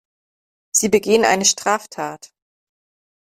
Sie 0.71 0.89
begehen 0.89 1.25
eine 1.25 1.45
Straftat. 1.45 2.31